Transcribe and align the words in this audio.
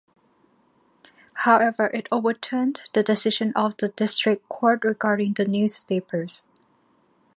However, 1.35 1.85
it 1.93 2.07
overturned 2.11 2.81
the 2.93 3.03
decision 3.03 3.53
of 3.55 3.77
the 3.77 3.89
district 3.89 4.49
court 4.49 4.83
regarding 4.83 5.33
the 5.33 5.45
newspapers. 5.45 6.41